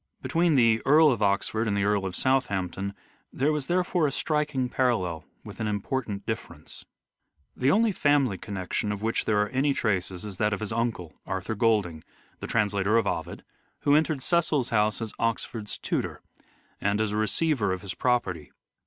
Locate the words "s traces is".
9.69-10.37